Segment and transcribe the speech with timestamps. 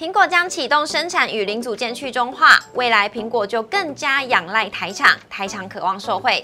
[0.00, 6.42] 苹果将启动生产与零组件去中化，未来苹果就更加仰赖台厂，台厂渴望受惠。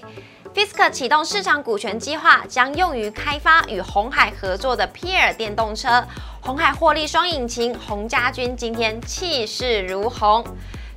[0.54, 6.06] Fisker 启动市场股权计划，将用于开发与红海合作的 Peer 电动车。
[6.42, 10.44] 红海获利双引擎，洪家军今天气势如虹。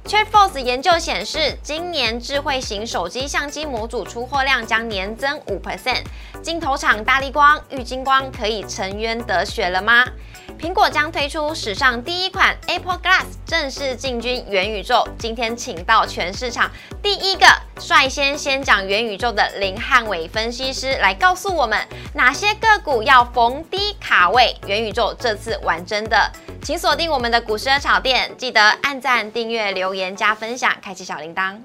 [0.03, 6.03] TrendForce 研究显示，今年智慧型手机相机模组出货量将年增五 percent。
[6.41, 10.05] 镜头厂大力光、玉晶光可以沉冤得雪了吗？
[10.57, 15.07] 苹果将推出史上第一款 Apple Glass，正式进军元宇宙。
[15.17, 16.69] 今天请到全市场
[17.01, 17.45] 第一个
[17.77, 21.77] 率先先讲元宇宙的林汉伟分析师来告诉我们，
[22.13, 24.55] 哪些个股要逢低卡位。
[24.65, 26.31] 元宇宙这次玩真的，
[26.63, 31.57] 请锁定我们的股市热炒店，记得按赞、订阅、留言、加分享，开启小铃铛。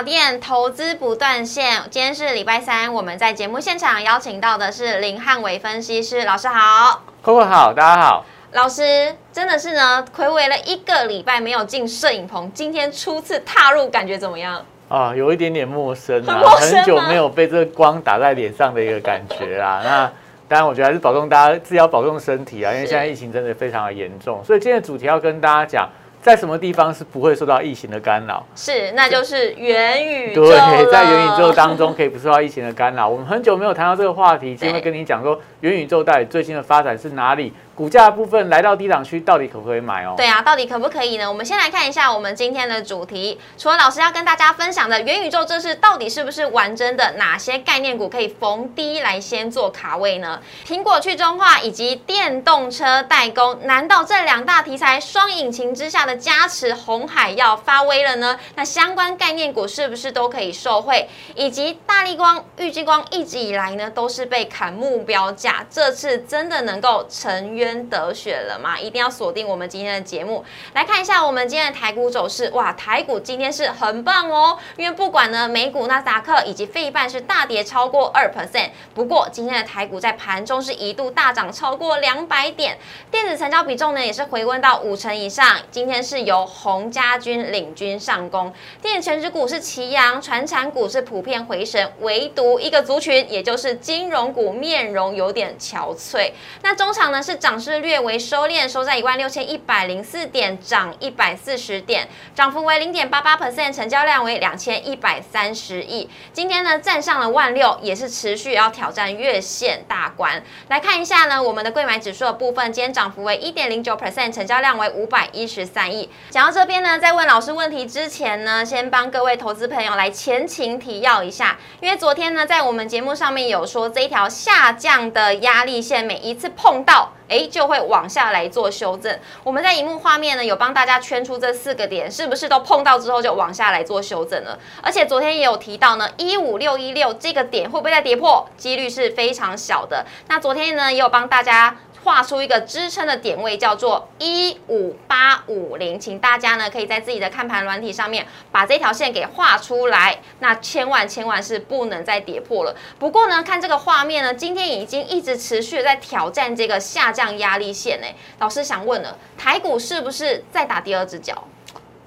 [0.00, 8.24] 小店投资不断线，今天是礼拜三，我们在节目现场邀请到的是林汉伟分析师老师好，Coco 好，大家好。
[8.52, 14.64] 老师真的是呢，暌违了一个礼拜没有进摄影棚，今天初次踏入，感觉怎么样？
[14.88, 19.82] 啊，有一点点陌生啊，很久没有被这个光打在脸上的一个感觉啊。
[19.84, 20.10] 那
[20.48, 25.86] 当然，我觉得还是保重大家自己要保重身体啊，因为现在疫情真的非常的严重，所以今天的主题要跟大家讲。
[26.22, 28.44] 在什么地方是不会受到疫情的干扰？
[28.54, 30.44] 是，那就是元宇宙。
[30.44, 30.56] 对，
[30.92, 33.08] 在元宇宙当中可以不受到疫情的干扰。
[33.08, 37.52] 我们很久没有谈到这个话题，今天会跟你讲说元宇宙到底最新的发展是哪里。
[37.80, 40.12] 股价部分来到低档区，到底可不可以买哦？
[40.14, 41.26] 对啊，到底可不可以呢？
[41.26, 43.40] 我们先来看一下我们今天的主题。
[43.56, 47.12] 除了老师要跟大家分享的元宇宙，这是到底是不是玩真的？
[47.12, 50.42] 哪些概念股可以逢低来先做卡位呢？
[50.66, 58.38] 苹果去中化以及电动车代工，难道这两大题材双引擎之下的加持，红海要发威了呢？
[58.56, 61.08] 那相关概念股是不是都可以受惠？
[61.34, 67.69] 以及大力光、玉激光一直以来呢都是被砍目标价，这次真的能够成约？
[67.88, 68.78] 得选了吗？
[68.78, 70.44] 一定要锁定我们今天的节目，
[70.74, 72.50] 来看一下我们今天的台股走势。
[72.50, 82.76] 哇，台股今天是很棒哦，因为不管呢美股、纳斯达克以及费半是大跌超过二 percent，不过今天的台股在盘中是一度大涨超过两百点，
[83.10, 85.58] 电子成交比重呢也是回温到五成以上。
[85.70, 88.52] 今天是由洪家军领军上攻，
[88.82, 96.32] 电子全指股是齐扬，传产股是普遍回升，唯独一个族群，也就是金融股面容有点憔悴。
[96.62, 97.59] 那中场呢是涨。
[97.60, 106.08] 是略微收敛，收在一万六千一百零四点，涨一百四十点，涨幅为零点八八 percent，成交量为两千一百三十亿。
[106.32, 110.42] 今天呢，站上了万六，也是持续要挑战月线大关。
[110.68, 116.08] 来看一下呢，我们的贵买指数的部分，今天涨幅为一点零九 percent，成交量为五百一十三亿。
[116.30, 127.12] 讲到这边呢，在问老师问题之前呢，先帮各位投资朋友来前情提要一下，因为昨天呢，在我们节目上面有说，这一条下降的压力线，每一次碰到。
[127.30, 129.18] 哎，就会往下来做修正。
[129.44, 134.58] 我们在荧幕画面呢，有帮大家圈出这四个点，是不是都碰到之后就往下来做修正了？
[134.82, 138.46] 而且昨天也有提到呢，一五六一六这个点会不会再跌破？
[138.56, 140.04] 几率是非常小的。
[140.28, 141.76] 那昨天呢，也有帮大家。
[142.02, 150.18] 画出一个支撑的点位，叫做一五八五零，请大家呢可以在自己的看盘软体上面把这条线给画出来。
[150.40, 152.74] 那千万千万是不能再跌破了。
[152.98, 157.98] 不过呢，看这个画面呢，今天已经一直持续在挑战这个下降压力线。
[158.00, 161.44] 诶，老师想问了，台股是不是在打第二只脚？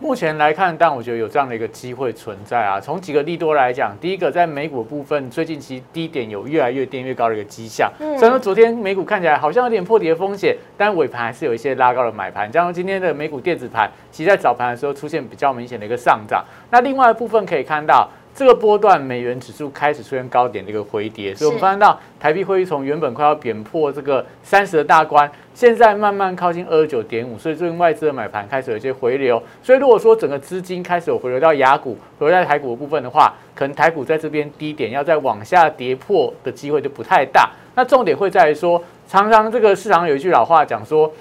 [0.04, 2.78] 目前来看，但我觉得有这样的一个机会存在啊。
[2.78, 7.90] 从几个利多来讲，第一个在美股部分，最近其实低点有越来越跌越高的一个迹象。
[7.98, 12.52] 虽然说昨天美股看起来好像有点破底的风险，但尾盘还是有一些拉高的买盘。
[12.52, 16.44] 加上今天的美股电子盘，其实在早盘的时候出现比较明显的一个上涨。
[16.70, 18.10] 那另外一部分可以看到。
[18.36, 29.42] 这个波段美元指数开始出现高点的一个回跌，所以我们发现到台币汇率从原本快要贬破这个三十的大关，现在慢慢靠近二十九点五，所以最近外资的买盘开始有一些回流。
[29.62, 37.52] 所以如果说整个资金开始有回流到雅股，回流在台股的部分的话，可能台股在这边低点要再往下跌破的机会就不太大。
[37.76, 41.12] 那重点会在于说，常常这个市场有一句老话讲说。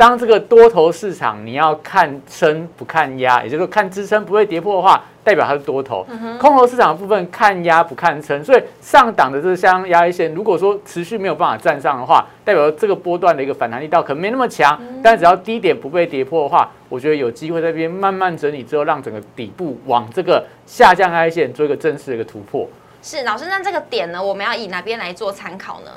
[0.00, 6.06] 当这个多头市场你要看升不看压，也就是说看支撑不会跌破的话，代表它是多头；
[6.38, 14.80] 空头市场的部分看压不看撑，所以上档的这箱压力线，如果说持续没有办法站上的话，代表这个波段的一个反弹力道可能没那么强。
[15.02, 22.66] 但只要低点不被跌破的话，我觉得有机会在这边慢慢整理之后，让整个底部往这个下降压力线做一个正式的一个突破。
[23.02, 25.90] 是老师，那这个点呢，我们要以哪边来做参考呢？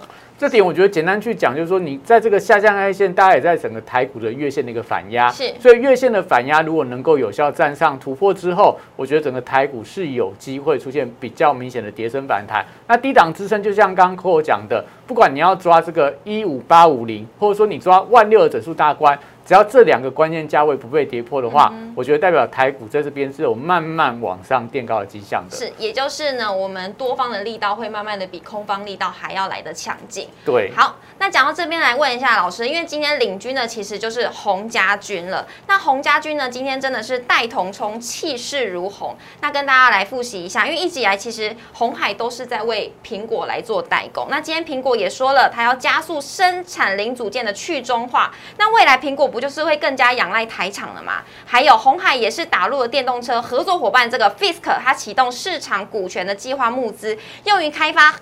[0.44, 12.66] 这点我觉得简单去讲，就是说你在这个下降 K 线，大家也在整个台股的月线的一个反压，是，所以月线的反压如果能够有效站上突破之后，我觉得整个台股是有机会出现比较明显的跌升反弹。
[12.90, 19.18] 那低档支撑就像刚刚 Q 讲的，不管你要抓这个一五八五零，或者说你抓万六的整数大关。
[19.46, 25.56] 只要这两个关键价位不被跌破的话，我觉得代表台股在这边是有慢慢往上垫高的迹象的。
[25.56, 30.30] 是，也就是呢，我们多方的力道会慢慢的比空方力道还要来的强劲。
[30.46, 35.46] 对，好，那讲到这边来问一下老师，因为今天领军的其实就是洪家军了。
[35.68, 39.16] 那洪家军呢今天真的是带头冲，气势如虹。
[39.42, 44.28] 那跟大家来复习一下，因为一直以来其实红海都是在为苹果来做代工。
[44.30, 48.34] 那今天苹果也说了，它要加速生产零组件的去中化。
[48.58, 51.24] 那未来苹果不就是会更加仰赖台厂了嘛？
[51.44, 58.14] 还有红海也是打入了电动车合作伙伴这个 Fisk，它启动市场股权的计划募资，用于开发，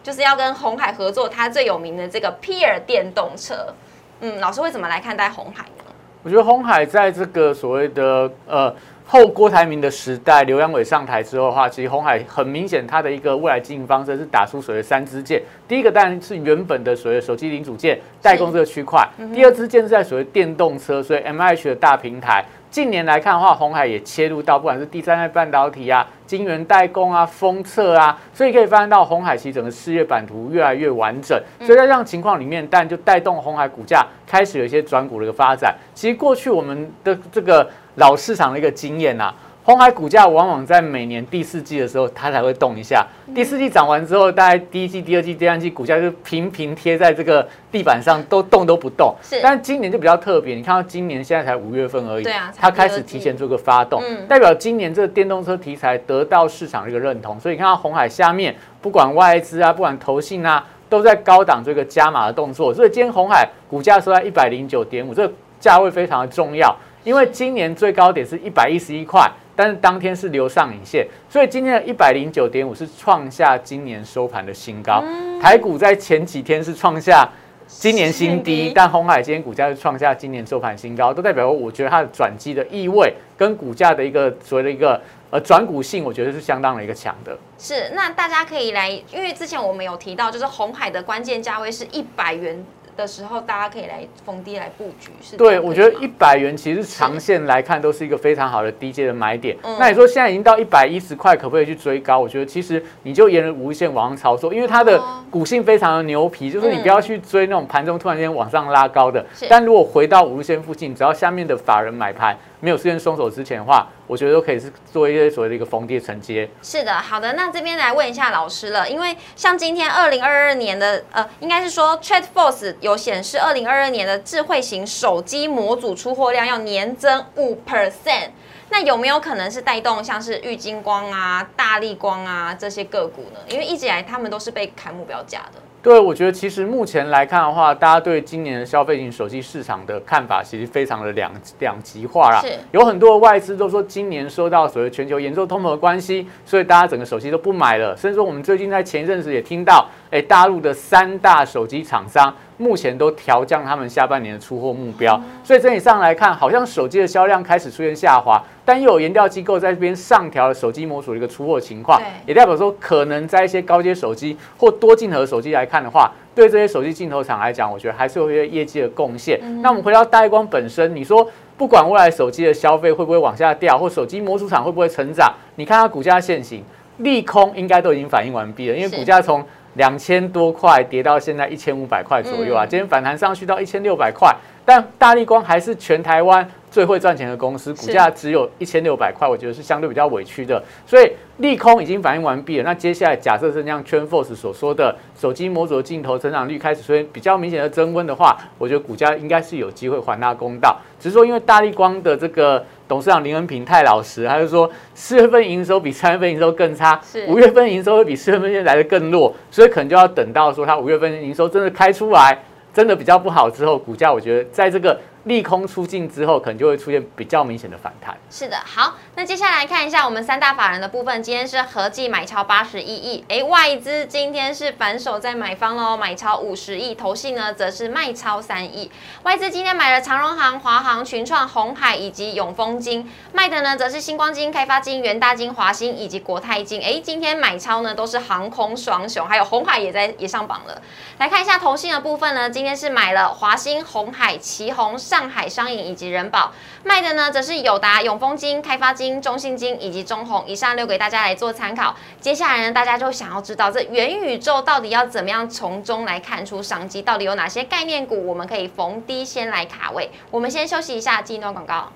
[0.00, 3.74] 就是要跟红海合作它最有名的这个 Peer 电动车。
[4.20, 5.84] 嗯，老师会怎么来看待红海呢？
[6.22, 8.72] 我觉得红海在这个所谓的呃。
[9.06, 15.40] 后郭台铭的时代，刘阳伟上台之后的话，其实红海很明显，它的一个未来经营方针是打出所谓三支箭。
[15.68, 22.44] 第一个当然是原本的所谓手机零组件代工这个区块，第二支箭是在所谓电动车，所以 M H 的大平台。
[22.70, 31.40] 近年来看的话，红海也切入到不管是第三代半导体啊、晶圆代工啊、封测啊，所以可以发现到红海其实整个事业版图越来越完整。
[31.60, 35.72] 所以在这样情况里面，但就带动红海股价开始有一些转股的一个发展。
[35.94, 39.34] 其实过去我们的这个老市场的一个经验呐。
[39.66, 43.06] 红海股价往往在每年第四季的时候，它才会动一下。
[43.34, 49.14] 第四季涨完之后，大概第一季、第二季、第三季股价就平平贴在这个地板上，都动都不动。
[49.22, 57.40] 是，但今年就比较特别，你看到今年现在才五月份而已，对啊，它开始提前做个发动，代表今年这个电动车题材得到市场的一个认同。
[57.40, 62.74] 所以你看到红海下面，不管外资啊，不管投信啊，都在高档这个加码的动作。
[62.74, 69.30] 所以今天红海股价收在一百零九点五，这个价位非常的重要，因为今年最高点是一百一十一块。
[69.56, 75.00] 但是当天是留上影线，所以今天的一百零九点五是创下今年收盘的新高。
[75.40, 77.24] 台股在前几天是创下
[77.68, 87.38] 今年新低，但红海今天股价是创下今年收盘新高，都代表我觉得它的转机的意味跟股价的一个所谓的一个呃转股性，我觉得是相当的一个强的。
[87.56, 92.66] 是，那大家可以来，因为之前我们有提到，就是红海的关键价位是一百元。
[92.96, 95.58] 的时候，大家可以来逢低来布局，是对。
[95.58, 99.56] 我觉得一百元其实长线来看都是一个非常好的低阶的买点。
[99.78, 102.18] 那你说现在已经到一百一十块，可不可以去追高？
[102.18, 109.24] 我觉得其实你就沿着无限往上操作，因为它的股性非常的牛皮，就是你不要去追那种盘中突然间往上拉高的。
[109.48, 112.36] 但如果回到五日线附近，只要下面的法人买盘。
[112.64, 116.48] 没有事先松手之前的话，我觉得都可以是做一些所谓的一个逢低承接。
[116.62, 128.30] 是的，好的，那这边来问一下老师了，因为像今天二零二二年的呃，应该是说 TradeForce 有显示二零二二年的智慧型手机模组出货量要年增五 percent，
[128.70, 133.40] 那有没有可能是带动像是玉金光啊、大力光啊这些个股呢？
[133.46, 135.60] 因为一直以来他们都是被砍目标价的。
[135.84, 142.40] 对，我觉得其实目前来看的话，大家对今年的消费型手机市场的看法其实非常的两两极化啦。
[142.40, 147.94] 是，有很多的外资都说今年受到所谓全球严重通膨的关系，所以大家整个手机都不买了。
[147.94, 152.32] 甚至说我们最近在前一阵子也听到，哎，大陆的三大手机厂商。
[152.56, 169.40] 目前都调降他们下半年的出货目标，所以整体上来看，好像手机的销量开始出现下滑，但又有研调机构在这边上调了手机模组的一个出货情况，也代表说可能在一些高阶手机或多镜头手机来看的话，对这些手机镜头厂来讲，我觉得还是有一些业绩的贡献。
[169.60, 176.62] 那我们回到大光本身，你说不管未来手机的消费会不会往下掉，或手机模组厂会不会成长，你看它股价现形，
[176.98, 179.44] 利空应该都已经反应完毕了，因为股价从
[179.74, 186.48] 两千多块跌到现在一千五百块左右啊，今天反弹上去到一千六百块，但大力光还是全台湾。
[186.74, 190.60] 最会赚钱的公司，股价只有一千六百块，我觉得是相对比较委屈的。
[190.84, 192.64] 所以利空已经反应完毕了。
[192.64, 200.76] 那接下来假设是像 TrendForce 所说的，手机模组的镜头成长率开始出现比较明显的增温的话，我觉得股价应该是有机会还他公道。
[200.98, 212.38] 只是说，因为大力光的这个董事长林恩平太老实，他就说四月份营收比三月份营收更差，五月份营收会比四月份来的更弱，所以可能就要等到说他五月份营收真的开出来。
[212.74, 218.16] 真的比较不好之后，股价我觉得在这个利空出尽之后，可能就会出现比较明显的反弹。
[218.30, 228.90] 是的，好，那接下来看一下我们三大法人的部分，今天是合计买超八十一亿，哎，外资今天是反手在买方喽，买超五十亿，投信呢则是卖超三亿，
[229.22, 240.82] 外资今天买了长荣行、华航、群创、红海以及永丰金，卖的呢则是星光金、开发金、元大金、华兴以及国泰金，哎，今天买超呢都是航空双雄，还有红海也在也上榜了。
[241.18, 246.52] 来看一下投信的部分呢，今天是买了华兴、红海、旗宏、上上海商银以及人保，
[246.82, 250.44] 卖的呢则是友达、永丰金、开发金、中信金以及中弘。
[250.44, 251.94] 以上留给大家来做参考。
[252.20, 260.10] 接下来呢，大家就想要知道这元宇宙到底要怎么样从中来看出商机，到底有哪些概念股我们可以逢低先来卡位。
[260.32, 261.92] 我们先休息一下，进一段广告。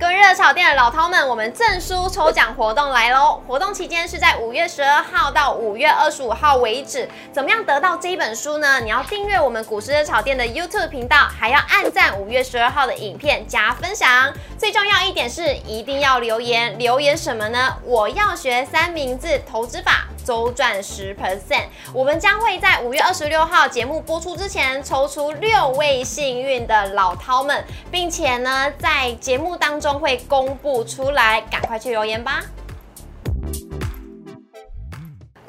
[0.00, 3.40] 各位热炒店的老饕们，我们证书抽奖活动来喽！
[3.46, 7.08] 活动期间是在五月十二号到五月二十五号为止。
[7.30, 8.80] 怎么样得到这一本书呢？
[8.80, 14.32] 你要订阅我们股市热炒店的 YouTube 频道，还要按赞五月十二号的影片加分享。
[14.58, 17.76] 最重要一点是一定要留言，留言什么呢？
[17.84, 20.06] 我要学三明治投资法。
[20.24, 32.40] 周赚十 percent，我们将会在五月二十六号节目播出之前抽出六位幸运的老饕们，并且呢，在节目当中会公布出来，赶快去留言吧。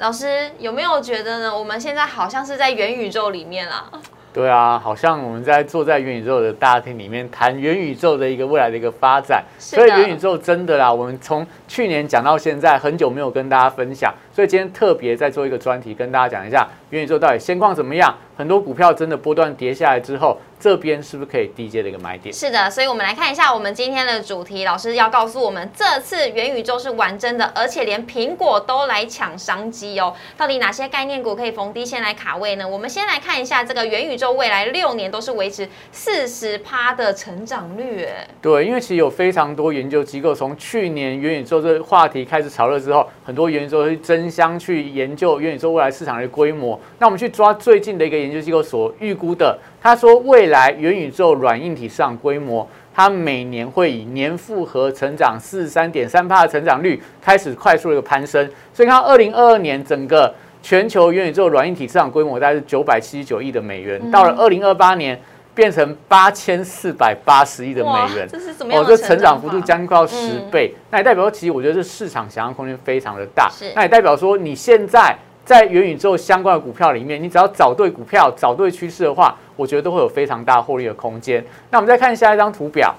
[0.00, 1.58] 老师有没有觉得呢？
[1.58, 3.90] 我们现在好像是在元宇宙里面啊。
[4.32, 9.44] 对啊，好像我们在坐在元宇宙的大厅里面谈元宇宙的一个未来的一个发展。
[9.60, 18.12] 所以元宇宙真的啦，我们从去年讲到现在，很久没有跟大家分享，所以今天特别再做一个专题，跟大家讲一下元宇宙到底现况怎么样。
[18.36, 20.36] 很多股票真的波段跌下来之后。
[20.60, 22.34] 这边是不是可以低阶的一个买点？
[22.34, 24.64] 是的，所以我们来看一下我们今天的主题。
[24.64, 30.14] 老师要告诉我们，这次元宇宙是玩真的，而且连苹果都来抢商机哦。
[30.38, 32.66] 到底哪些概念股可以逢低先来卡位呢？
[32.66, 38.04] 我们先来看一下这个元宇宙未来六年都是维持四十趴的成长率。
[38.04, 46.78] 哎，对，因为其实有非常多研究机构从去年元宇宙这个话题开始炒热之后，很多元宇宙去争相去研究元宇宙未来市场的规模。
[46.98, 49.58] 那我们去抓最近的一个研究机构所预估的。
[49.80, 58.48] 他说，未来元宇宙软硬体市场规模，它每年会以年复合成长四十三点三帕的成长率开始快速的一个攀升。
[58.72, 65.20] 所以看到二零二二年整个全球元宇宙软硬体市场规模大概是九百七十九亿的美元，到了二零二八年
[65.54, 68.74] 变成八千四百八十亿的美元，这是怎么？
[68.76, 70.74] 哦，这成长幅度将近快要十倍。
[70.90, 73.50] 那也代表说，其实我觉得这市场想象空间非常的大。
[73.74, 75.16] 那也代表说，你现在。
[75.44, 81.44] 在元宇宙相关的股票里面，你只要找对股票、找对趋势的话，我觉得都会有非常大获利的空间。
[81.70, 82.94] 那我们再看下一张图表。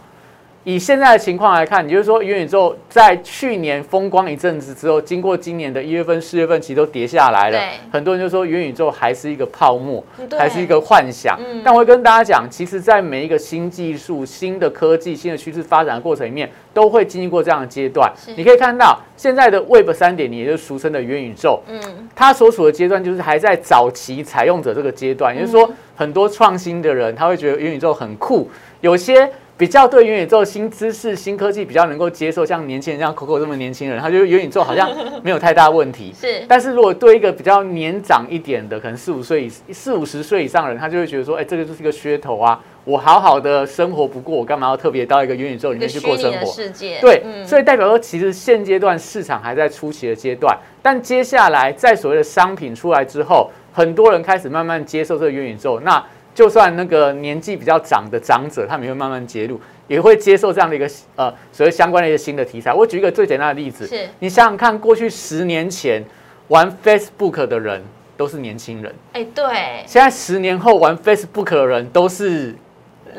[0.65, 7.59] 以现在的情况来看，也就是说，元宇宙在去年风光一阵子之后，经过今年的一月份、四月份，其实都跌下来了。
[7.91, 10.03] 很多人就说元宇宙还是一个泡沫，
[10.35, 11.39] 还是一个幻想。
[11.63, 18.11] 但我会跟大家讲，其实，在每一个新技术、新的科技、新的趋势发展的过程里面，都会经历过这样的阶段。
[18.35, 25.35] 你可以看到，现在的 Web 三点零，也就是俗称的元宇宙，嗯，它所处的阶段就是还在早期采用者这个阶段。
[25.35, 28.49] 也就是说，很多创新的人，他会觉得元宇宙很酷，
[28.81, 29.29] 有些。
[29.57, 34.89] 比较对元宇宙新知识、新科技比较能够接受，像年轻人像 Coco 这么年轻人，他觉得元宇宙好像
[35.23, 36.11] 没有太大问题。
[36.19, 42.61] 是，但是如果对一个比较年长一点的，可能四五岁、四五十岁以上的人，他就会觉得说，哎，这个就是一个噱头啊！
[42.83, 46.45] 我好好的生活不过，我干嘛要特别到一个元宇宙里面去过生活？
[46.51, 56.05] 世界对，所以代表说，其实现阶段市场还在初期的阶段，但接下来在所谓的商品出来之后，很多人开始慢慢接受这个元宇宙，那。
[56.35, 62.71] 就算那个年纪比较长的长者，他们也会慢慢接入，也会接受这样的一个呃所谓相关的一些新的题材。
[62.73, 66.03] 我举一个最简单的例子，是你想想看，过去十年前
[66.49, 67.81] 玩 Facebook 的人
[68.15, 69.45] 都是年轻人，哎，对，
[69.87, 72.53] 现在十年后玩 Facebook 的人都是。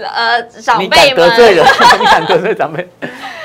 [0.03, 1.65] 呃，长辈你敢得罪人？
[1.99, 2.87] 你敢得罪长辈？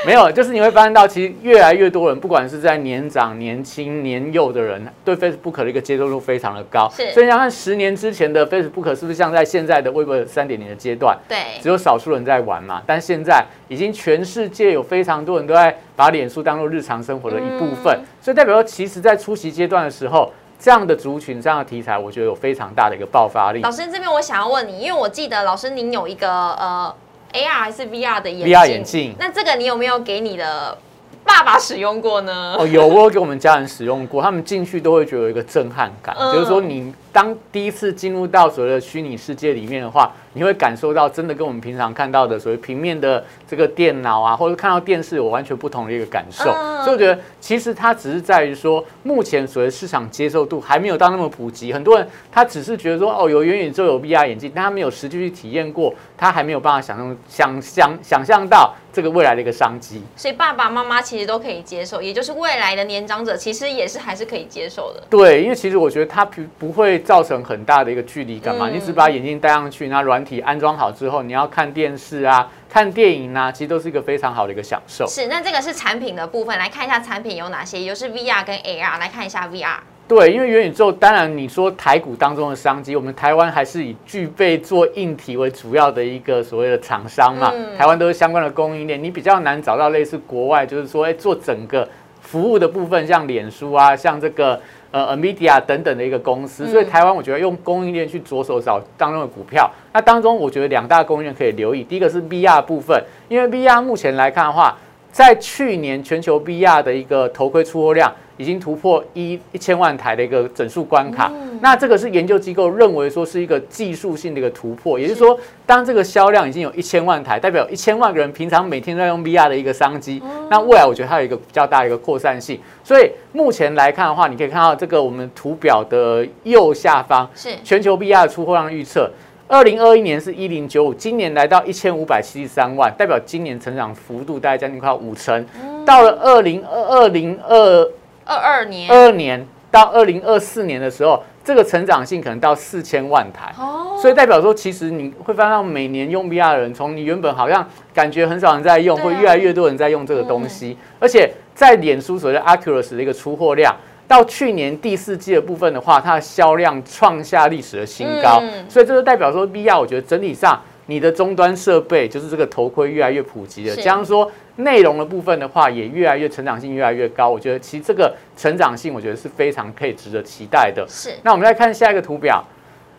[0.04, 6.92] 没有，就是你会发现到，其实越来越多人，不管是在年长、年轻、年幼的人，对 Facebook 的一个接受度非常的高。
[6.96, 11.16] 是，所以你看十年之前的 Facebook 是不是像在现在的微博三点零的阶段？
[11.30, 12.82] 对，只有少数人在玩嘛。
[12.88, 20.32] 但现在已经全世界有非常多人都在把脸书当做日常生活的一部分，所以代表说，其实在初期阶段的时候。
[20.62, 23.62] 这样的族群，这样的题材，我觉得有非常大的一个爆发力。
[23.62, 26.94] 老师这边我想要问你，因为我记得老师您有一个呃
[27.34, 30.78] AR 还是 VR 的眼镜，VR 眼镜，那这个你有没有给你的？
[31.24, 32.56] 爸爸使用过呢？
[32.58, 46.46] 哦，有，我有给我们家人使用过，他们进去都会觉得有一个震撼感，就是说你当第一次进入到所谓的虚拟世界里面的话，你会感受到真的跟我们平常看到的所谓平面的这个电脑啊，或者看到电视有完全不同的一个感受。
[46.84, 60.02] 所以我觉得其实它只是在于说，目前所谓市场接受度还没有到那么普及，很多人他只是觉得说，哦，有元宇宙有 VR 眼镜，但他没有实际去体验过，他还没有办法想象想想想象到这个未来的一个商机。
[60.16, 65.04] 所以爸爸妈妈其实都可以接受，也就是未来的年长者其实也是还是可以接受的。
[65.10, 75.06] 对，因为其实我觉得他不不会造成很大的一个距离感嘛，嗯你只把眼镜戴上去，那软体安装好之后，你要看电视啊、看电影啊，其实都是一个非常好的一个享受。
[75.08, 79.78] 是，那这个是产品的部分，来看一下产品有哪些，也就是 VR 跟 AR，来看一下 VR。
[80.08, 91.88] 对，因为元宇宙，当然你说台股当中的商机，我们台湾还是以具备做硬体为主要的一个所谓的厂商嘛，嗯台湾都是相关的供应链，你比较难找到类似国外，就是说，哎，做整个
[92.20, 94.60] 服务的部分，像脸书啊，像这个
[94.92, 104.78] 呃 NVIDIA 等等的一个公司，所以嗯台湾我觉得用供应链去着手找当中的股票，那当中我觉得两大供应链可以留意，第一个是 VR 部分，因为 VR 目前来看的话，
[105.12, 111.32] 在去年全球 VR 的一个头盔出货量已经突破一一千万台的一个整数关卡。
[111.62, 120.22] 那这个是研究机构认为说是一个技术性的一个突破，也就是说，当这个销量已经有一千万台，代表一千万个人平常每天都在用 VR 的一个商机。
[120.50, 122.60] 那未来我觉得它有一个比较大的一个扩散性。
[122.84, 129.12] 所以目前来看的话，你可以看到这个我们图表的右下方，是全球 VR 的出货量预测，
[129.48, 135.46] 二零二一年是一零九五，今年来到一千五百七十三万，代表今年成长幅度大概将近快五成。
[135.86, 137.92] 到了二零二二零二
[138.32, 143.54] 二二年二二年到二零二四年的时候，这个成长性可能到四千万台。
[143.58, 150.78] 哦，所以代表说，其实你会发现每年用 VR 的人，从你原本好像感觉很少人在用，会越来越多人在用这个东西。
[151.00, 153.76] 而且在脸书所谓的 Oculus 的一个出货量，
[154.08, 158.40] 到去年第四季的部分的话，它的销量创下历史的新高。
[158.42, 167.30] 嗯所以这就代表说，VR 我觉得整体上你的终端设备就是这个头盔越来越普及了，是加上说内容的部分的话，也越来越成长性越来越高。
[167.30, 170.86] 我觉得其实这个成长性，我觉得是非常可以值得期待的。
[170.90, 172.44] 是那我们再看下一个图表。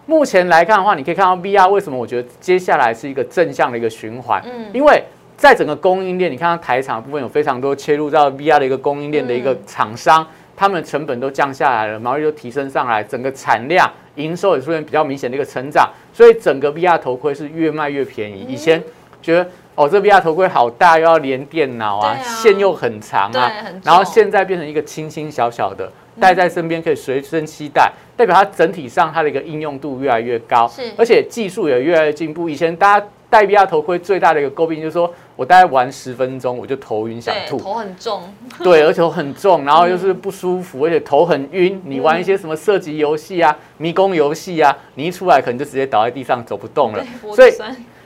[0.04, 5.02] 目前来看的话，你可以看到 VR 为什么我觉得接下来是一个正向的一个循环，嗯因为
[5.36, 18.44] 在整个供应链，你看到台厂的部分有非常多切入到 VR 的一个供应链的一个嗯厂商，他们的成本都降下来了，毛利都提升上来，整个产量、营收也出现比较明显的一个成长，所以整个 VR 头盔是越卖越便宜。
[18.48, 18.82] 以前
[19.20, 23.50] 觉得哦，这 VR 头盔好大，又要连电脑啊，线又很长啊，
[23.82, 25.90] 然后重现在变成一个轻轻小小的，
[26.20, 32.50] 戴在身边可以随身携带，代表它整体上它的一个应用度越来越高是，而且技术也越来越进步。
[32.50, 38.22] 以前大家戴 VR 头盔最大的一个诟病就是说我大概玩十分钟我就头晕想，吐，头很重，
[38.62, 41.80] 对，而且头很重，然后又是不舒服，而且头很晕。
[41.86, 47.02] 你玩一些什么射击游戏啊、迷宫游戏啊，你一出来可能就直接倒在地上走不动了。
[47.34, 47.52] 所以，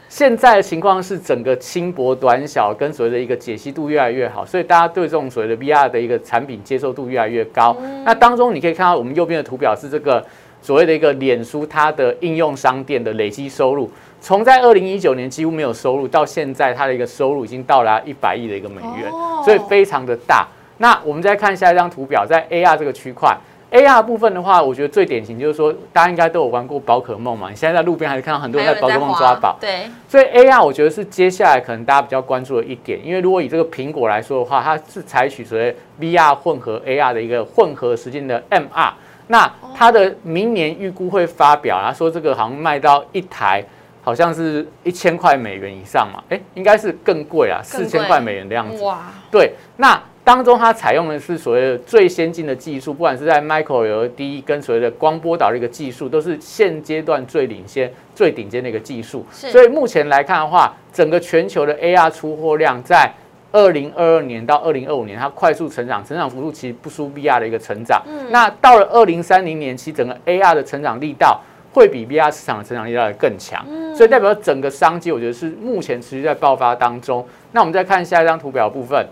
[0.08, 7.76] 现在的情况是，整个轻薄短小跟所谓的一个解析度越来越好，所以大家对这种所谓的 VR 的一个产品接受度越来越高。
[8.04, 10.24] 那当中你可以看到，我们右边的图表是这个
[10.62, 20.46] 所谓的一个脸书它的应用商店的累积收入，从在二零一九年几乎没有收入，到现在它的一个收入已经到达一百亿的一个美元，哦所以非常的大。
[20.78, 23.36] 那我们再看下一张图表，在 AR 这个区块。
[23.72, 27.50] AR 部分的话，我觉得最典型就是说，大家应该都有玩过宝可梦嘛。
[27.50, 38.92] 你现在在路边还是看到很多人在宝可梦抓宝，对，所以 AR 我觉得是接下来可能大家比较关注的一点，因为如果以这个苹果来说的话，它是采取所谓 VR 混合 AR 的一个混合实境的 MR，
[39.26, 43.62] 那它的明年预估会发表，他说这个好像卖到一台
[44.06, 48.80] 好像是一千块美元以上嘛，哎，应该是更贵啊，四千块美元的样子。
[48.84, 59.26] 哇，对，那当中它采用的是所谓的最先进的技术，不管是在 micro LED 跟所谓的光波导的一个技术，都是现阶段最领先、最顶尖的一个技术。
[59.32, 63.10] 所以目前来看的话，整个全球的 AR 出货量在
[63.50, 68.00] 二零二二年到二零二五年，它快速成长，成长幅度其实不输 VR 的一个成长。
[68.06, 71.40] 嗯那到了二零三零年，其实整个 AR 的成长力道
[71.76, 73.62] 会比 VR 市场的成长力道更强。
[73.68, 77.26] 嗯所以代表整个商机，我觉得是目前持续在爆发当中。
[77.52, 79.06] 那我们再看下一张图表部分，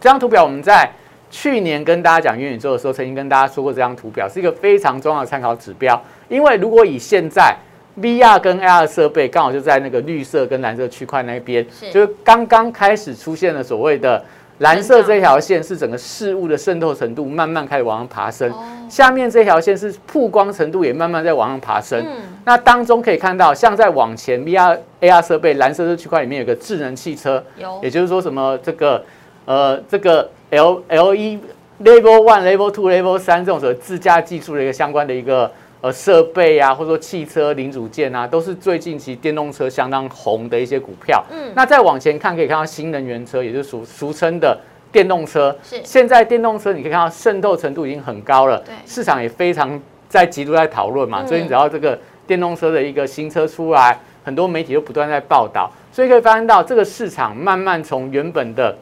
[0.00, 0.90] 这张图表我们在
[1.30, 5.98] 去年跟大家讲元宇宙的时候，曾经跟大家说过，这张图表是一个非常重要的参考指标。
[6.28, 7.56] 因为如果以现在
[7.98, 14.22] VR 跟 AR 设备刚好就在那个绿色跟蓝色区块那边，是就是刚刚开始出现了所谓的
[14.58, 18.62] 蓝色这条线是整个事物的渗透程度慢慢开始往上爬升，哦。
[18.88, 22.00] 下面这条线是曝光程度也慢慢在往上爬升。
[22.06, 27.80] 嗯，那当中可以看到，像在往前 VR、AR 设备蓝色这区块里面有个智能汽车，有。
[27.82, 29.04] 也就是说什么这个
[29.46, 31.36] 呃这个 L L 一
[31.82, 35.50] Level One、Level Two、Level 三这种所谓自驾技术的一个相关的一个
[35.84, 41.22] 呃设备啊，或者说汽车零组件啊，都是最近期电动车相当红的一些股票。
[41.30, 44.58] 嗯那再往前看，可以看到新能源车，也就是俗俗称的
[44.90, 45.54] 电动车。
[45.62, 51.20] 是现在电动车你可以看到渗透程度已经很高了，对市场也非常在极度在讨论嘛。
[51.20, 58.74] 嗯最近只要这个电动车的一个新车出来，很多媒体都不断在报道，所以可以发现到这个市场慢慢从原本的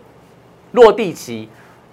[0.71, 1.49] 落地期。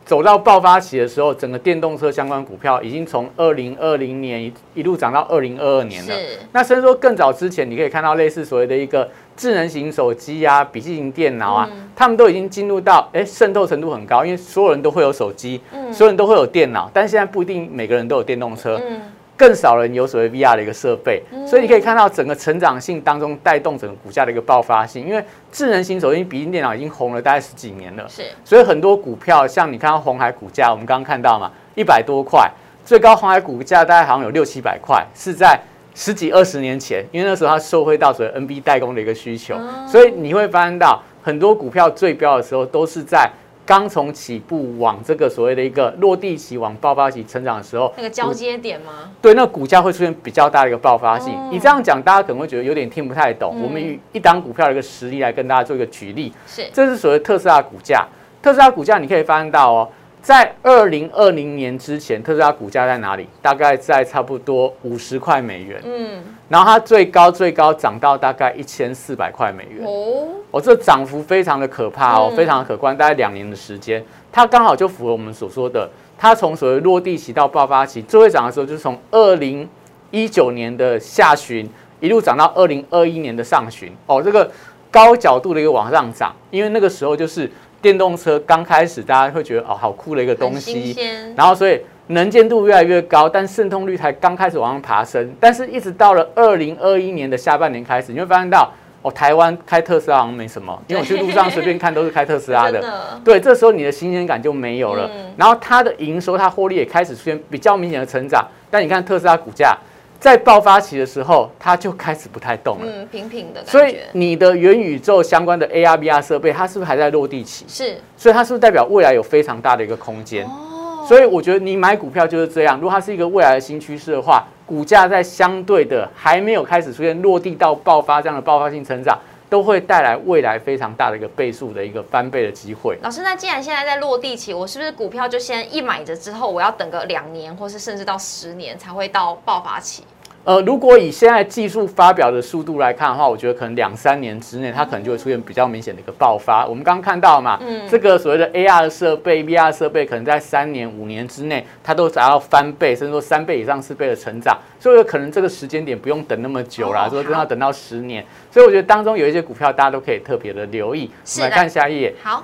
[0.09, 6.15] 走到爆发期的时候，整个电动车相关股票已经从二零二零年一一路涨到二零二二年了。
[6.51, 15.61] 那甚至说更早之前，你可以看到类似所谓的一个智能型手机啊、笔记型电脑啊，他们都已经进入到哎渗透程度很高，因为所有人都会有手机，
[15.93, 18.81] 所有人都会有电脑，但是现在不一定每个人都有电动车。
[18.83, 18.99] 嗯
[19.39, 25.08] 更少人有所谓 VR 的一个设备，所以你可以看到整个成长性当中带动整个股价的一个爆发性。
[25.08, 32.52] 因为智能型手机、笔记电脑已经红了大概十几年了，是所以很多股票像你看到红海股价，我们刚刚看到嘛，一百多块，
[32.84, 35.58] 最高红海股价大概好像有六七百块，是在
[35.95, 39.56] 十几二十年前，因为那时候它受惠到所谓 NB 代工的一个需求，
[39.88, 43.32] 所以你会发现到很多股票最标的时候都是在。
[43.69, 49.12] 刚从起步往这个所谓的一个落地期往爆发期成长的时候，那个交接点吗？
[49.21, 51.32] 对，那股价会出现比较大的一个爆发性。
[51.36, 53.53] 哦你这样讲，大家可能会觉得有点听不太懂。
[53.58, 58.08] 嗯我们以一档股票的一个实例来跟大家做一个举例，是这是所谓特斯拉股价。
[58.41, 59.89] 特斯拉股价你可以发现到哦，
[60.21, 63.27] 在二零二零年之前，特斯拉股价在哪里？
[63.41, 66.21] 大概在差不多五十块美元，嗯。
[66.49, 69.86] 然后它最高最高涨到大概一千四百块美元。
[69.86, 70.27] 哦。
[70.51, 72.36] 哦，这涨幅非常的可怕哦，嗯。
[72.36, 79.67] 非常的可观，大概两年的时间，它刚好就符合我们所说的，它从所谓落地期到爆发期，最会涨的时候就是从二零
[80.12, 81.67] 一九年的下旬
[81.99, 84.49] 一路涨到二零二一年的上旬，哦，这个
[84.91, 87.49] 高角度的一个往上涨，因为那个时候就是
[87.81, 90.95] 电动车刚开始，大家会觉得哦，好酷的一个东西，
[91.35, 102.83] 然后所以能见度越来越高，但渗透率才刚开始往上爬升，但是一直到了二零二一年的下半年开始，你会发现到哦，台湾开特斯拉好像没什么，因为我去路上随便看都是开特斯拉 的。
[103.23, 105.31] 对，这时候你的新鲜感就没有了，嗯。
[105.37, 108.45] 然后它的营收、它获利也开始出现比较明显的成长。
[108.69, 109.77] 但你看特斯拉股价
[110.19, 112.86] 在爆发期的时候，它就开始不太动了。
[112.86, 117.65] 嗯平平的所以你的元宇宙相关的 AR、VR 设备，它是不是还在落地期？
[117.67, 120.45] 是所以它是不是代表未来有非常大的一个空间？
[120.45, 129.17] 哦，所以我觉得你买股票就是这样，如果它是一个未来的新趋势的话，股价在相对的还没有开始出现落地到爆发这样的爆发性成长，
[129.49, 132.97] 都会带来未来非常大的一个倍数的一个翻倍的机会。
[133.01, 140.03] 老师，那既然现在在落地期，我是不是股票就先一买着之后，我要等个两年，或是甚至到十年才会到爆发期？
[140.45, 146.65] 呃，如果以现在技术发表的速度来看的话，我觉得可能两三年之内，它可能就会出现比较明显的一个爆发。
[146.65, 154.58] 我们刚刚看到嘛，嗯这个所谓的 AR 的设备、VR 设备，可能在三年、五年之内，它都达到翻倍，甚至说三倍以上、四倍的成长。
[154.80, 158.25] 所以有可能这个时间点不用等那么久啦，哦说真的要等到十年。
[158.49, 161.12] 所以我觉得当中有一些股票，大家都可以特别的留意。
[161.36, 162.15] 我们来看下一页。
[162.23, 162.43] 好，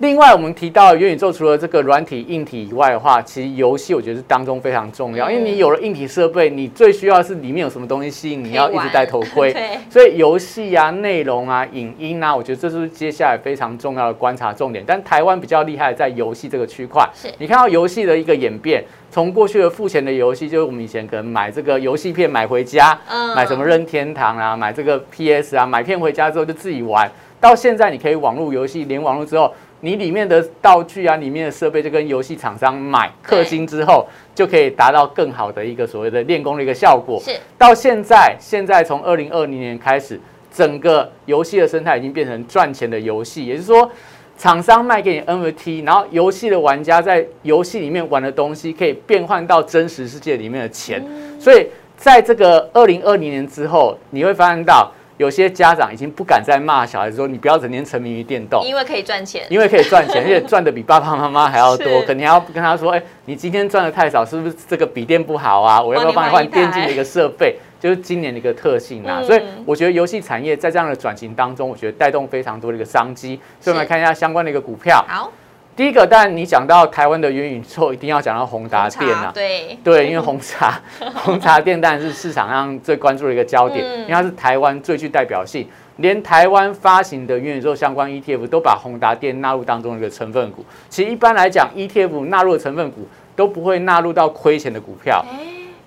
[0.00, 9.50] 另外，我们提到元宇宙除了这个软体、硬体以外的话，其实游戏我觉得是当中非常重要，嗯因为你有了硬体设备，你最需要的是里面有什么东西吸引你要一直戴头盔。
[9.54, 14.84] 对，所以游戏啊、内容啊、影音啊，我觉得这是接下来非常重要的观察重点。
[14.86, 27.10] 但台湾比较厉害，在游戏这个区块，是你看到游戏的一个演变，从过去的付钱的游戏，就是我们以前可能买这个游戏片买回家，嗯买什么任天堂啊，买这个 PS 啊，买片回家之后就自己玩。
[27.40, 37.20] 到现在你可以网络游戏，连网络之后，你里面的道具啊，里面的设备就跟游戏厂商买氪金之后，就可以达到更好的一个所谓的练功的一个效果。
[37.20, 37.30] 是。
[37.56, 40.20] 到现在，现在从二零二零年开始，
[40.52, 43.88] 整个游戏的生态已经变成赚钱的游戏，也就是说，
[44.36, 51.04] 厂商卖给你 NFT，然后游戏的玩家在游戏里面玩的东西可以变换到真实世界里面的钱，
[51.38, 58.64] 所以在这个二零二零年之后，你会发现到有些家长已经不敢再骂小孩子说你不要整天沉迷于电动。
[58.64, 65.82] 因为可以赚钱，因为可以赚钱， 而且赚的比爸爸妈妈还要多是，肯定要跟他说，哎、你今天赚的太少，是不是这个笔电不好啊？
[65.82, 67.56] 我要不要帮你换电竞的一个设备？
[67.80, 73.38] 就是今年的一个特性啊，嗯所以我觉得游戏产业在这样的转型当中，我觉得带动非常多的一个商机。
[73.60, 75.04] 所以我们来看一下相关的一个股票。
[75.06, 75.30] 好，
[75.78, 79.30] 第一个，当然你讲到台湾的元宇宙，一定要讲到宏达红电啊。
[79.32, 80.80] 对，对，因为红茶，
[81.22, 90.64] 红茶电当然是市场上最关注的一个焦点，嗯因为它是台湾最具代表性，连台湾发行的元宇宙相关 ETF 都把宏达电纳入当中的一个成分股。
[90.88, 95.38] 其实一般来讲，ETF 纳入的成分股都不会纳入到亏钱的股票，哎，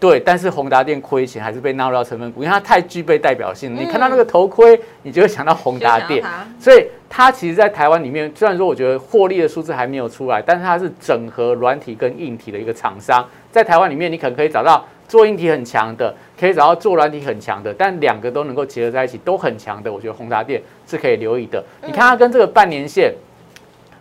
[0.01, 6.27] 对，但是宏达电亏钱还是被纳入到成分股，因为它太具备代表性你看到那个头盔，你就会想到宏达电就。
[6.27, 13.23] 想要它所以它其实，在台湾里面，虽然说我觉得获利的数字还没有出来，但是它是整合软体跟硬体的一个厂商。
[13.51, 19.93] 在台湾里面，你可能可以找到做硬体很强的，可以找到做软体很强的，但两个都能够结合在一起，都很强的。
[19.93, 21.63] 我觉得宏达电是可以留意的。
[21.85, 23.13] 你看它跟这个半年线。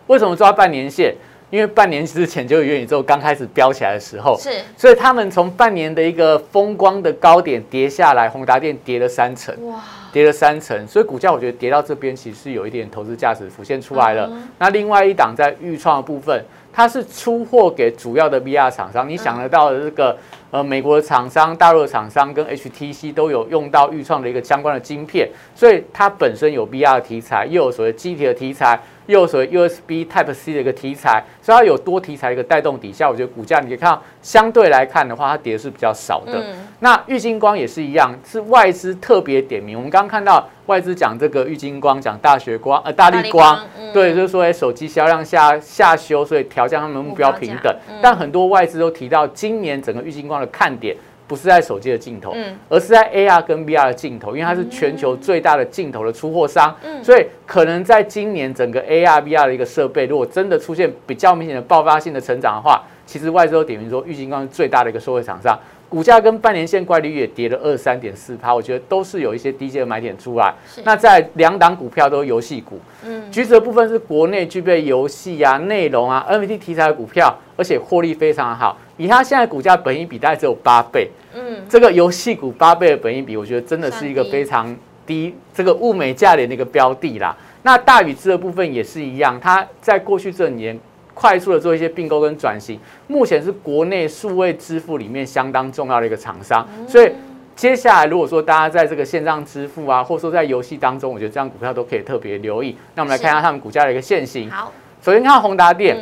[0.07, 1.15] 为什么抓半年线？
[1.51, 9.79] 因为半年之前就有元宇宙刚开始飙起来的时候，是，所以他们从半年的一个风光的高点跌下来，宏达电跌了三成，哇，
[10.11, 14.31] 跌了三成，所以股价我觉得跌到这边其实是有一点投资价值浮现出来了。
[14.57, 20.17] 那另外一档在预创的部分，它是出货给主要的 VR 厂商，你想得到的这个。
[20.51, 36.43] 呃，美国的厂商、大陆的厂商跟 HTC 都有用到预创的一个相关的晶片，所以它本身有 VR 的题材，又有所谓机体的题材，又有所谓 USB Type C 的一个题材，所以它有多题材一个带动底下，我觉得股价你可以看到，相对来看的话，它跌是比较少的。
[36.79, 39.77] 那玉金光也是一样，是外资特别点名。
[39.77, 43.57] 我们刚刚看到外资讲这个玉金光，讲大学光，呃，大力光，
[43.93, 47.73] 对，就是说手机销量下下修，所以调降他们目标平等。
[48.01, 50.40] 但很多外资都提到，今年整个玉金光。
[50.47, 50.95] 看点
[51.27, 65.57] 不是在手机的镜头，嗯，而是在 AR 跟 VR 的镜头，因为它是全球最大的镜头的出货商，嗯，所以可能在今年整个 AR、VR 的一个设备，如果真的出现比较明显的爆发性的成长的话，其实外资都点名说，玉金光是最大的一个受惠厂商，
[65.91, 70.53] 股价跟半年线乖离率也跌了二三点四趴，我觉得都是有一些低阶的买点出来。
[70.85, 78.77] 那在两档股票都游戏股，嗯，橘子的部分是国内具备游戏啊、内容啊、NFT 题材的股票，而且获利非常好。
[78.95, 84.73] 以它现在股价本益比大概只有八倍，嗯，这个游戏股八倍的本益比，我觉得真的是一个非常
[85.05, 87.35] 低，这个物美价廉的一个标的啦。
[87.63, 90.79] 那大宇资的部分也是一样，它在过去这年
[91.13, 96.67] 快速的做一些并购跟转型，目前是国内数位支付里面相当重要的一个厂商。
[96.87, 97.11] 所以
[97.55, 102.75] 接下来如果说大家在这个线上支付啊，或者说在游戏当中，我觉得这样股票都可以特别留意。
[102.95, 104.49] 那我们来看一下他们股价的一个线型。
[104.49, 104.71] 好，
[105.01, 105.97] 首先看宏达电，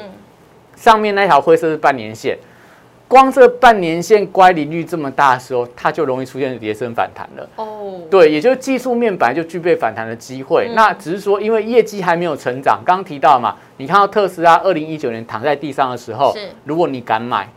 [0.76, 2.38] 上面那条灰色是半年线。
[3.10, 7.50] 光这半年线乖离率这么大的时候，它就容易出现跌升反弹了。
[7.56, 10.69] 哦，对，也就是技术面本来就具备反弹的机会。
[10.76, 12.80] 那只是说，因为业绩还没有成长。
[12.86, 17.50] 刚刚提到嘛，你看到特斯拉二零一九年躺在地上的时候，如果你敢买，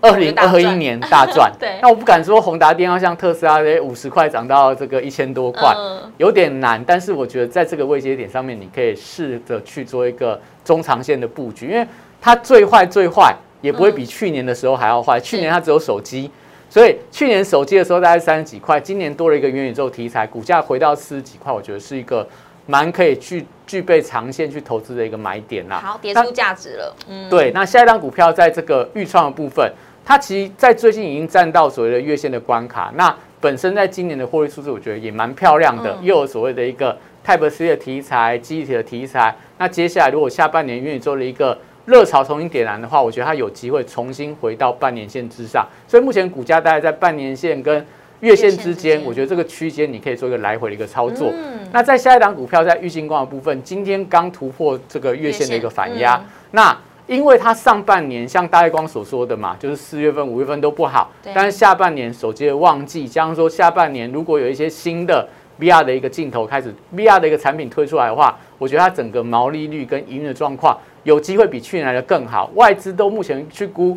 [0.00, 1.52] 二零二一年大赚。
[1.58, 5.74] 对，那我不敢说宏达电要像特斯拉的五十块涨到这个一千多块，
[6.18, 6.80] 有点难。
[6.86, 11.84] 但是我觉得在这个位阶点上面，你可以试着去做一个中长线的布局，因为
[12.20, 13.34] 它最坏最坏。
[13.66, 15.18] 也不会比去年的时候还要坏。
[15.18, 16.30] 去年它只有手机，
[16.70, 22.26] 所以去年手机的时候大概三十几块，今年多了一个元宇宙题材，股价回到四十几块，我觉得是一个
[22.66, 25.80] 蛮可以去具备长线去投资的一个买点啦。
[25.84, 26.96] 好，跌出价值了。
[27.08, 27.50] 嗯，对。
[27.50, 29.72] 那下一张股票在这个预创的部分，
[30.04, 32.92] 它其实在最近已经站到所谓的月线的关卡。
[32.94, 39.36] 那本身在今年的获利数字，我觉得也蛮漂亮的，又有所谓的一个 Type C 的题材、机体的题材。
[39.58, 47.84] 那接下来如果下半年元宇宙的一个热潮重新点燃的话，我觉得它有机会重新回到半年线之上，所以目前股价大概在半年线跟
[48.20, 51.32] 月线之间，我觉得这个区间你可以做一个来回的一个操作。
[51.72, 56.20] 那在下一档股票在玉金光的部分，今天刚突破这个月线的一个反压，
[56.50, 65.28] 那因为它上半年像大月光所说的嘛，就是四月份、五月份都不好，但是下半年手机的旺季，加上说下半年如果有一些新的
[65.60, 70.76] VR 的一个镜头开始，VR 的一个产品推出来的话，我觉得它整个毛利率跟营运的状况。
[71.06, 73.96] 有机会比去年来的更好，外资都目前去估，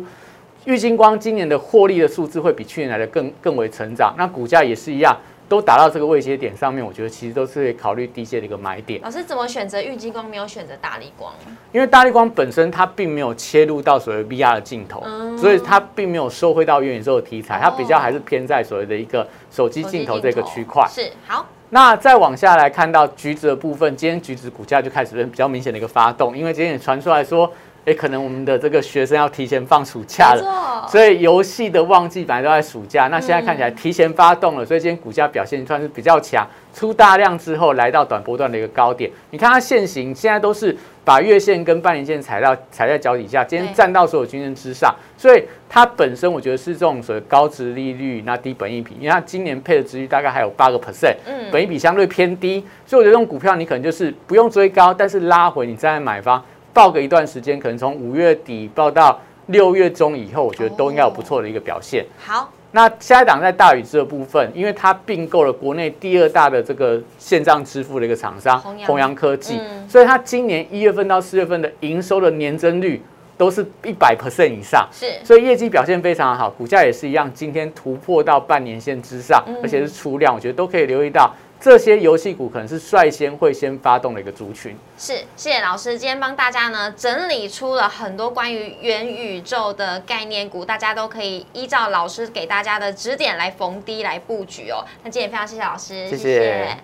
[0.64, 4.14] 玉金光今年的获利的数字会比去年来的更更为成长。
[4.16, 5.16] 那股价也是一样，
[5.50, 9.00] 都打到这个位阶点上面，我觉得其实都是考虑低阶的一个买点。
[9.02, 11.34] 老师怎么选择玉金光，没有选择大力光？
[11.72, 15.04] 因为大力光本身它并没有切入到所谓 VR 的镜头，
[15.36, 20.86] 所以它并没有收回到元宇宙的题材，它比较还是偏在所谓的一个手机镜头这个区块。
[20.88, 21.44] 是好。
[21.70, 27.52] 那再往下来看到橘子的部分，今天橘子股价就开始比较明显的一个发动，因为今天也传出来说，
[27.86, 36.46] 哎，可能我们的这个学生要提前放暑假了，所以游戏的旺季本来都在暑假，那现在看起来提前发动了，所以今天股价表现算是比较强。
[36.72, 39.10] 出大量之后，来到短波段的一个高点。
[39.30, 56.40] 你看它现行现在都是把月线跟半年线踩到踩在脚底下，今天站到所有均线之上，所以它本身我觉得是这种所谓高值利率、那低本益比，因为它今年配的值率大概还有八个 percent，嗯，本益比相对偏低，所以我觉得这种股票你可能就是不用追高，但是拉回你再来买方
[56.72, 62.04] 报个一段时间，可能从五月底报到六月中以后，我觉得都应该有不错的一个表现。
[62.18, 62.50] 好。
[62.72, 68.56] 那下一档在大宇资的部分，因为它并购了国内第二大的这个线上支付的一个厂商
[68.86, 73.02] 弘扬科技，所以它今年一月份到四月份的营收的年增率
[73.36, 81.34] 都是一百 percent 以上，是，所以业绩表现非常好，股价也是一样，今天突破到半年线之上，而且是出量，我觉得都可以留意到。
[81.60, 84.74] 这些游戏股可能是率先会先发动的一个族群。
[84.96, 94.82] 是，谢谢老师，今天帮大家呢整理出了很多关于元宇宙的概念股，大家都可以依照老师给大家的指点来逢低来布局哦。
[95.04, 96.78] 那今天非常谢谢老师，谢谢。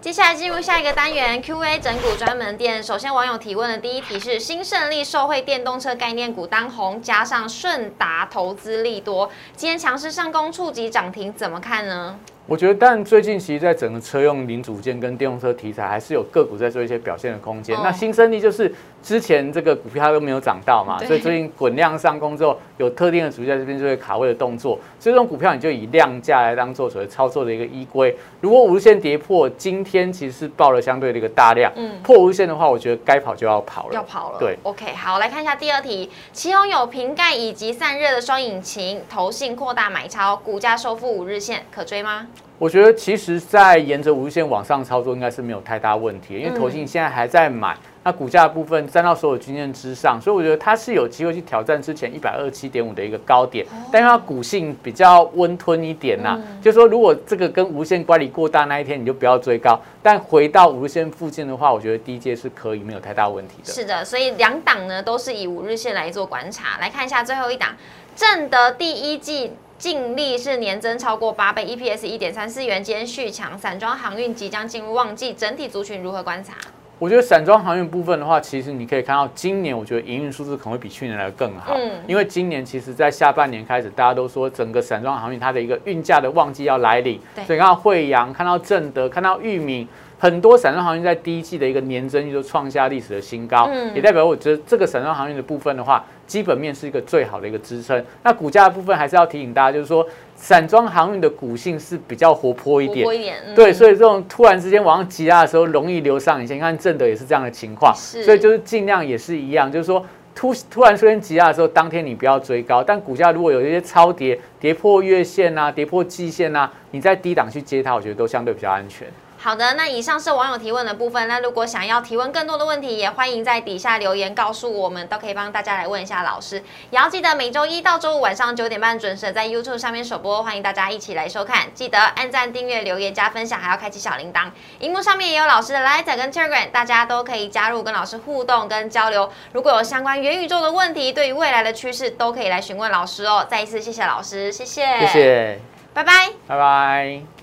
[0.00, 2.82] 接下来进入下一个单元 Q&A 整股专门店。
[2.82, 12.18] 首先，网友提问的第一题是：新胜利受惠电动车概念股当红，加上顺达投资利多，今天强势上攻触及涨停，怎么看呢？
[12.48, 17.76] 我觉得，但最近其实，在整个车用零组件跟电动车题材，还是有个股在做一些表现的空间。
[17.82, 18.72] 那新生力就是
[19.06, 24.76] 之前这个股票都没有涨到嘛，所以最近滚量上攻之后，有特定的主在这边就会卡位的动作。
[24.98, 28.12] 所以这种股票，你就以量价来当做所谓操作的一个依归。
[28.40, 34.40] 如果无线跌破，今天其实是爆了相对的一个大量，嗯，破无线的话，我觉得该跑就要跑了，要跑了。
[34.40, 42.26] 对，OK，好，来看一下第二题，其中有瓶盖以及散热的双引擎，投信扩大买超，股价收复五日线，可追吗？
[42.58, 63.70] 我觉得其实，在沿着无线往上操作，应该是没有太大问题，因为投信现在还在买，那股价部分站到所有均线之上，所以我觉得它是有机会去挑战之前一百二十七点五的一个高点，但因为它股性比较温吞一点呐，就说如果这个跟无线乖离过大那一天，你就不要追高，但回到五日线附近的话，我觉得低阶是可以没有太大问题的。
[63.70, 67.76] 是的，所以两档呢都是以五日线来做观察，来看一下最后一档
[68.14, 69.52] 正德第一季。
[69.78, 73.58] 净利是年增超过八倍，EPS 一点三四元，今天续强。
[73.58, 76.54] 散装航运即将进入旺季，整体族群如何观察？
[76.98, 81.74] 我觉得散装航运部分的话，其实你可以看到，今年我觉得营运数字可能会比去年来的更好。
[81.76, 87.20] 嗯，因为今年其实在下半年开始，大家都说整个散装航运它的一个运价的旺季要来临。
[87.46, 89.86] 所以看到惠阳，看到正德，看到裕民。
[90.18, 98.04] 很多散装航运在第一季的一个年增率都创下历史的新高，也代表我觉得这个散装航运的部分的话，基本面是一个最好的一个支撑。
[98.22, 103.06] 那股价的部分还是要提醒大家，就是说散装航运的股性是比较活泼一点，
[103.54, 106.56] 对，所以这种突然之间往上急拉的时候，容易留上影线。
[106.56, 119.08] 你看正德也是这样的情况，所以就是尽量也是一样，就是说突突然出现急拉的时候，当天你不要追高，但股价如果有一些超跌，跌破月线啊，跌破季线啊，你在低档去接它，我觉得都相对比较安全。
[119.46, 121.28] 好的，那以上是网友提问的部分。
[121.28, 126.56] 那如果想要提问更多的问题，也欢迎在底下留言告诉我们，都可以帮大家来问一下老师。
[126.90, 131.72] 也要记得每周一到周五晚上九点半准时在 YouTube 上面首播，欢迎大家一起来收看。
[131.74, 134.50] 记得按赞、订阅、留言、加分享，还要开启小铃铛。
[134.80, 139.30] 荧幕上面也有老师的 Light 跟 Telegram，大家都可以加入跟老师互动跟交流。
[139.52, 143.46] 如果有相关元宇宙的问题，对于未来的趋势，都可以来询问老师哦。
[143.48, 145.60] 再一次谢谢老师，谢谢，谢谢，
[145.94, 147.35] 拜拜，拜拜。